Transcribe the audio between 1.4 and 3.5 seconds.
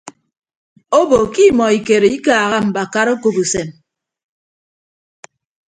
imọ ikere ikaaha mbakara akop